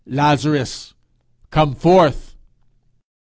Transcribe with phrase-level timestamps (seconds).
[0.07, 0.95] Lazarus,
[1.51, 2.35] come forth.'